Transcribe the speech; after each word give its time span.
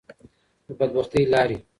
د 0.67 0.69
بدبختی 0.79 1.23
لارې. 1.31 1.57